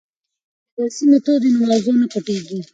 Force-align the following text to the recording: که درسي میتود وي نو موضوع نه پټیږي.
که 0.73 0.79
درسي 0.85 1.05
میتود 1.11 1.41
وي 1.43 1.51
نو 1.53 1.61
موضوع 1.71 1.93
نه 2.01 2.07
پټیږي. 2.11 2.59